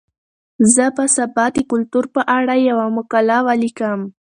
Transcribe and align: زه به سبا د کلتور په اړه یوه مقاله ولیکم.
زه 0.73 0.85
به 0.95 1.05
سبا 1.15 1.45
د 1.55 1.57
کلتور 1.71 2.05
په 2.15 2.21
اړه 2.37 2.53
یوه 2.69 2.85
مقاله 2.97 3.37
ولیکم. 3.47 3.99